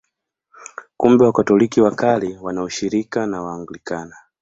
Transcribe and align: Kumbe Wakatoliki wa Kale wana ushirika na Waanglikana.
Kumbe 0.97 1.23
Wakatoliki 1.25 1.81
wa 1.81 1.91
Kale 1.95 2.37
wana 2.41 2.63
ushirika 2.63 3.27
na 3.27 3.41
Waanglikana. 3.41 4.15